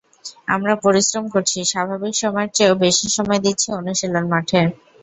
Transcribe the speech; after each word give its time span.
আমরা 0.47 0.73
পরিশ্রম 0.85 1.25
করছি, 1.33 1.57
স্বাভাবিক 1.71 2.13
সময়ের 2.21 2.53
চেয়েও 2.55 2.81
বেশি 2.83 3.07
সময় 3.15 3.41
দিচ্ছি 3.45 3.67
অনুশীলন 3.79 4.25
মাঠে। 4.33 4.61